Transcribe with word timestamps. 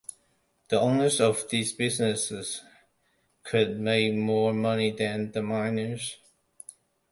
The 0.69 0.79
owners 0.81 1.21
of 1.21 1.47
these 1.51 1.73
businesses 1.73 2.63
could 3.43 3.79
make 3.79 4.15
more 4.15 4.51
money 4.51 4.89
than 4.89 5.31
the 5.31 5.43
miners. 5.43 6.17